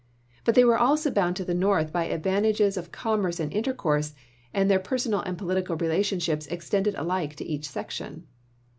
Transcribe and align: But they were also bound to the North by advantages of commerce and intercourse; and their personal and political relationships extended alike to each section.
But 0.45 0.55
they 0.55 0.63
were 0.65 0.79
also 0.79 1.11
bound 1.11 1.35
to 1.35 1.45
the 1.45 1.53
North 1.53 1.93
by 1.93 2.05
advantages 2.05 2.75
of 2.75 2.91
commerce 2.91 3.39
and 3.39 3.53
intercourse; 3.53 4.15
and 4.51 4.67
their 4.67 4.79
personal 4.79 5.19
and 5.21 5.37
political 5.37 5.75
relationships 5.75 6.47
extended 6.47 6.95
alike 6.95 7.35
to 7.35 7.45
each 7.45 7.67
section. 7.69 8.25